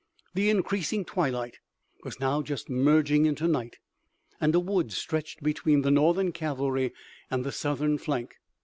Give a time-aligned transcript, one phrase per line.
[0.33, 1.59] The increasing twilight
[2.03, 3.75] was now just merging into night,
[4.39, 6.91] and a wood stretched between the Northern cavalry
[7.29, 8.37] and the Southern flank.